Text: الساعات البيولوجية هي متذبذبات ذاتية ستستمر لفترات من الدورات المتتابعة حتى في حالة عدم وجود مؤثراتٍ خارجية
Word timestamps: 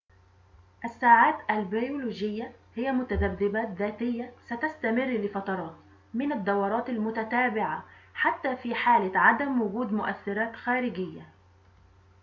الساعات 0.85 1.35
البيولوجية 1.49 2.51
هي 2.75 2.91
متذبذبات 2.91 3.67
ذاتية 3.67 4.33
ستستمر 4.45 5.05
لفترات 5.05 5.75
من 6.13 6.31
الدورات 6.31 6.89
المتتابعة 6.89 7.85
حتى 8.13 8.55
في 8.55 8.75
حالة 8.75 9.19
عدم 9.19 9.61
وجود 9.61 9.93
مؤثراتٍ 9.93 10.55
خارجية 10.55 11.29